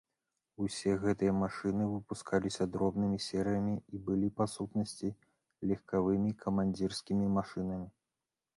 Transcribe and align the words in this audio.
Усе 0.67 0.93
гэтыя 1.01 1.33
машыны 1.41 1.83
выпускаліся 1.91 2.67
дробнымі 2.75 3.19
серыямі 3.27 3.75
і 3.93 3.97
былі, 4.09 4.27
па 4.39 4.45
сутнасці, 4.55 5.09
легкавымі 5.73 6.31
камандзірскімі 6.45 7.27
машынамі. 7.41 7.87